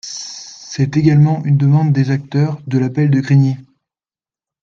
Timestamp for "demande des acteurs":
1.57-2.59